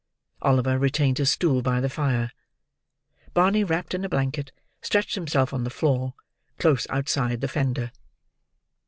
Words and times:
Oliver 0.41 0.79
retained 0.79 1.19
his 1.19 1.29
stool 1.29 1.61
by 1.61 1.79
the 1.79 1.87
fire; 1.87 2.31
Barney 3.35 3.63
wrapped 3.63 3.93
in 3.93 4.03
a 4.03 4.09
blanket, 4.09 4.51
stretched 4.81 5.13
himself 5.13 5.53
on 5.53 5.63
the 5.63 5.69
floor: 5.69 6.15
close 6.57 6.87
outside 6.89 7.39
the 7.39 7.47
fender. 7.47 7.91